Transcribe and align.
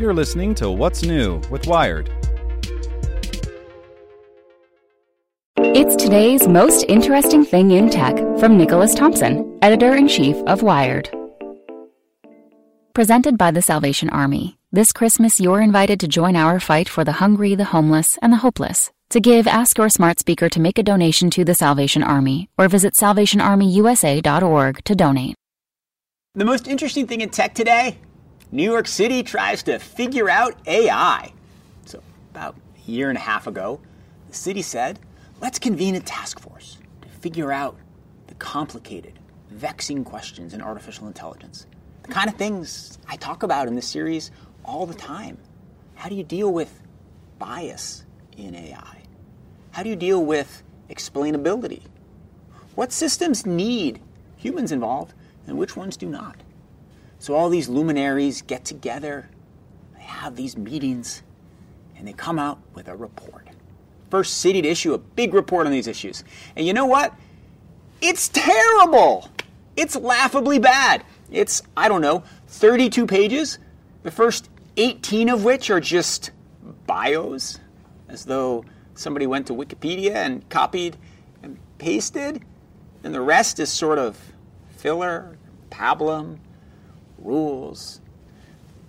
You're 0.00 0.14
listening 0.14 0.54
to 0.54 0.70
What's 0.70 1.02
New 1.02 1.42
with 1.50 1.66
Wired. 1.66 2.10
It's 5.58 5.94
today's 5.94 6.48
most 6.48 6.86
interesting 6.88 7.44
thing 7.44 7.72
in 7.72 7.90
tech 7.90 8.16
from 8.38 8.56
Nicholas 8.56 8.94
Thompson, 8.94 9.58
editor 9.60 9.94
in 9.94 10.08
chief 10.08 10.36
of 10.46 10.62
Wired. 10.62 11.10
Presented 12.94 13.36
by 13.36 13.50
the 13.50 13.60
Salvation 13.60 14.08
Army. 14.08 14.56
This 14.72 14.90
Christmas, 14.90 15.38
you're 15.38 15.60
invited 15.60 16.00
to 16.00 16.08
join 16.08 16.34
our 16.34 16.58
fight 16.60 16.88
for 16.88 17.04
the 17.04 17.12
hungry, 17.20 17.54
the 17.54 17.64
homeless, 17.64 18.18
and 18.22 18.32
the 18.32 18.38
hopeless. 18.38 18.90
To 19.10 19.20
give, 19.20 19.46
ask 19.46 19.76
your 19.76 19.90
smart 19.90 20.18
speaker 20.18 20.48
to 20.48 20.60
make 20.60 20.78
a 20.78 20.82
donation 20.82 21.28
to 21.28 21.44
the 21.44 21.54
Salvation 21.54 22.02
Army 22.02 22.48
or 22.56 22.68
visit 22.68 22.94
salvationarmyusa.org 22.94 24.82
to 24.82 24.94
donate. 24.94 25.34
The 26.34 26.46
most 26.46 26.68
interesting 26.68 27.06
thing 27.06 27.20
in 27.20 27.28
tech 27.28 27.54
today 27.54 27.98
New 28.52 28.64
York 28.64 28.88
City 28.88 29.22
tries 29.22 29.62
to 29.62 29.78
figure 29.78 30.28
out 30.28 30.56
AI. 30.66 31.32
So, 31.84 32.02
about 32.32 32.56
a 32.76 32.90
year 32.90 33.08
and 33.08 33.16
a 33.16 33.20
half 33.20 33.46
ago, 33.46 33.80
the 34.28 34.34
city 34.34 34.62
said, 34.62 34.98
let's 35.40 35.60
convene 35.60 35.94
a 35.94 36.00
task 36.00 36.40
force 36.40 36.78
to 37.02 37.08
figure 37.08 37.52
out 37.52 37.78
the 38.26 38.34
complicated, 38.34 39.20
vexing 39.50 40.02
questions 40.02 40.52
in 40.52 40.60
artificial 40.60 41.06
intelligence. 41.06 41.68
The 42.02 42.12
kind 42.12 42.28
of 42.28 42.34
things 42.34 42.98
I 43.08 43.14
talk 43.16 43.44
about 43.44 43.68
in 43.68 43.76
this 43.76 43.86
series 43.86 44.32
all 44.64 44.84
the 44.84 44.94
time. 44.94 45.38
How 45.94 46.08
do 46.08 46.16
you 46.16 46.24
deal 46.24 46.52
with 46.52 46.82
bias 47.38 48.04
in 48.36 48.56
AI? 48.56 48.98
How 49.70 49.84
do 49.84 49.88
you 49.88 49.96
deal 49.96 50.24
with 50.24 50.64
explainability? 50.88 51.82
What 52.74 52.90
systems 52.90 53.46
need 53.46 54.00
humans 54.36 54.72
involved 54.72 55.14
and 55.46 55.56
which 55.56 55.76
ones 55.76 55.96
do 55.96 56.08
not? 56.08 56.36
So 57.20 57.34
all 57.34 57.50
these 57.50 57.68
luminaries 57.68 58.40
get 58.40 58.64
together, 58.64 59.28
they 59.94 60.02
have 60.02 60.36
these 60.36 60.56
meetings, 60.56 61.22
and 61.94 62.08
they 62.08 62.14
come 62.14 62.38
out 62.38 62.58
with 62.74 62.88
a 62.88 62.96
report. 62.96 63.46
First 64.08 64.38
city 64.38 64.62
to 64.62 64.68
issue 64.68 64.94
a 64.94 64.98
big 64.98 65.34
report 65.34 65.66
on 65.66 65.72
these 65.72 65.86
issues. 65.86 66.24
And 66.56 66.66
you 66.66 66.72
know 66.72 66.86
what? 66.86 67.14
It's 68.00 68.30
terrible. 68.30 69.28
It's 69.76 69.96
laughably 69.96 70.58
bad. 70.58 71.04
It's, 71.30 71.62
I 71.76 71.88
don't 71.88 72.00
know, 72.00 72.24
32 72.48 73.06
pages, 73.06 73.58
the 74.02 74.10
first 74.10 74.48
18 74.78 75.28
of 75.28 75.44
which 75.44 75.68
are 75.68 75.78
just 75.78 76.30
bios, 76.86 77.60
as 78.08 78.24
though 78.24 78.64
somebody 78.94 79.26
went 79.26 79.46
to 79.48 79.52
Wikipedia 79.52 80.14
and 80.14 80.48
copied 80.48 80.96
and 81.42 81.58
pasted. 81.76 82.42
And 83.04 83.14
the 83.14 83.20
rest 83.20 83.60
is 83.60 83.70
sort 83.70 83.98
of 83.98 84.18
filler, 84.70 85.36
pablum, 85.70 86.38
rules, 87.22 88.00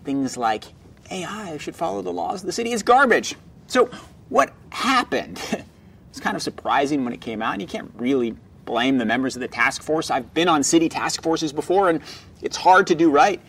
things 0.04 0.38
like 0.38 0.66
AI 1.10 1.58
should 1.58 1.76
follow 1.76 2.02
the 2.02 2.14
laws 2.14 2.42
of 2.42 2.48
the 2.48 2.52
city 2.52 2.72
is 2.72 2.84
garbage. 2.84 3.36
So, 3.68 3.90
what 4.30 4.54
happened? 4.70 5.42
it's 6.10 6.20
kind 6.20 6.36
of 6.36 6.42
surprising 6.42 7.04
when 7.04 7.14
it 7.14 7.22
came 7.22 7.42
out, 7.42 7.54
and 7.54 7.62
you 7.62 7.68
can't 7.68 7.92
really 7.96 8.36
blame 8.66 8.98
the 8.98 9.06
members 9.06 9.36
of 9.36 9.42
the 9.42 9.48
task 9.48 9.82
force. 9.82 10.10
I've 10.10 10.34
been 10.34 10.48
on 10.48 10.64
city 10.64 10.90
task 10.90 11.22
forces 11.22 11.52
before, 11.52 11.90
and 11.90 12.02
it's 12.42 12.58
hard 12.58 12.88
to 12.88 12.96
do 12.96 13.10
right. 13.10 13.42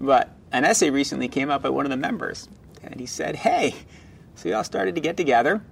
But 0.00 0.30
an 0.52 0.64
essay 0.64 0.90
recently 0.90 1.28
came 1.28 1.50
up 1.50 1.62
by 1.62 1.70
one 1.70 1.86
of 1.86 1.90
the 1.90 1.96
members, 1.96 2.48
and 2.82 2.98
he 3.00 3.06
said, 3.06 3.36
Hey, 3.36 3.74
so 4.34 4.48
we 4.48 4.52
all 4.52 4.64
started 4.64 4.94
to 4.94 5.00
get 5.00 5.16
together, 5.16 5.62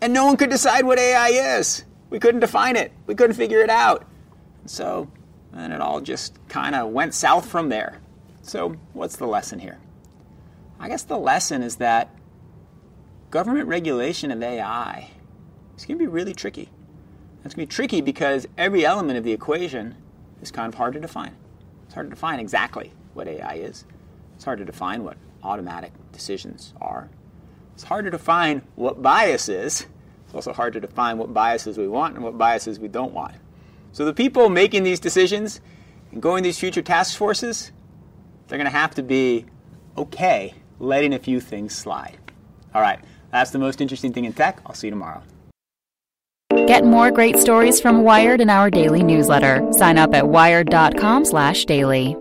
and 0.00 0.12
no 0.12 0.26
one 0.26 0.36
could 0.36 0.50
decide 0.50 0.84
what 0.84 0.98
AI 0.98 1.58
is. 1.58 1.84
We 2.10 2.18
couldn't 2.20 2.40
define 2.40 2.76
it, 2.76 2.92
we 3.06 3.14
couldn't 3.14 3.36
figure 3.36 3.60
it 3.60 3.70
out. 3.70 4.06
So 4.66 5.10
and 5.56 5.72
it 5.72 5.80
all 5.80 6.00
just 6.00 6.38
kind 6.48 6.74
of 6.74 6.90
went 6.90 7.14
south 7.14 7.48
from 7.48 7.68
there. 7.68 8.00
So, 8.42 8.76
what's 8.92 9.16
the 9.16 9.26
lesson 9.26 9.58
here? 9.58 9.78
I 10.78 10.88
guess 10.88 11.02
the 11.02 11.18
lesson 11.18 11.62
is 11.62 11.76
that 11.76 12.14
government 13.30 13.66
regulation 13.66 14.30
of 14.30 14.42
AI 14.42 15.10
is 15.76 15.84
going 15.84 15.98
to 15.98 16.04
be 16.04 16.06
really 16.06 16.34
tricky. 16.34 16.68
It's 17.44 17.54
going 17.54 17.66
to 17.66 17.70
be 17.70 17.74
tricky 17.74 18.00
because 18.00 18.46
every 18.58 18.84
element 18.84 19.18
of 19.18 19.24
the 19.24 19.32
equation 19.32 19.96
is 20.42 20.50
kind 20.50 20.72
of 20.72 20.76
hard 20.76 20.94
to 20.94 21.00
define. 21.00 21.34
It's 21.86 21.94
hard 21.94 22.06
to 22.06 22.10
define 22.10 22.40
exactly 22.40 22.92
what 23.14 23.26
AI 23.26 23.54
is. 23.54 23.84
It's 24.34 24.44
hard 24.44 24.58
to 24.58 24.64
define 24.64 25.02
what 25.02 25.16
automatic 25.42 25.92
decisions 26.12 26.74
are. 26.80 27.08
It's 27.74 27.84
hard 27.84 28.04
to 28.04 28.10
define 28.10 28.62
what 28.74 29.02
bias 29.02 29.48
is. 29.48 29.86
It's 30.24 30.34
also 30.34 30.52
hard 30.52 30.72
to 30.74 30.80
define 30.80 31.18
what 31.18 31.32
biases 31.32 31.78
we 31.78 31.88
want 31.88 32.16
and 32.16 32.24
what 32.24 32.36
biases 32.36 32.78
we 32.78 32.88
don't 32.88 33.12
want. 33.12 33.34
So 33.96 34.04
the 34.04 34.12
people 34.12 34.50
making 34.50 34.82
these 34.82 35.00
decisions 35.00 35.58
and 36.12 36.20
going 36.20 36.42
these 36.42 36.58
future 36.58 36.82
task 36.82 37.16
forces, 37.16 37.72
they're 38.46 38.58
going 38.58 38.70
to 38.70 38.78
have 38.78 38.94
to 38.96 39.02
be 39.02 39.46
okay 39.96 40.52
letting 40.78 41.14
a 41.14 41.18
few 41.18 41.40
things 41.40 41.74
slide. 41.74 42.18
All 42.74 42.82
right, 42.82 42.98
that's 43.32 43.52
the 43.52 43.58
most 43.58 43.80
interesting 43.80 44.12
thing 44.12 44.26
in 44.26 44.34
tech. 44.34 44.60
I'll 44.66 44.74
see 44.74 44.88
you 44.88 44.90
tomorrow. 44.90 45.22
Get 46.66 46.84
more 46.84 47.10
great 47.10 47.38
stories 47.38 47.80
from 47.80 48.02
Wired 48.02 48.42
in 48.42 48.50
our 48.50 48.68
daily 48.68 49.02
newsletter. 49.02 49.66
Sign 49.72 49.96
up 49.96 50.14
at 50.14 50.28
wired.com/daily. 50.28 52.16